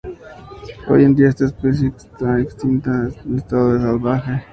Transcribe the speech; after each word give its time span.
Hoy 0.89 1.03
en 1.03 1.13
día 1.13 1.29
esta 1.29 1.45
especie 1.45 1.93
está 1.95 2.39
extinta 2.39 2.89
en 3.23 3.37
estado 3.37 3.77
salvaje. 3.79 4.43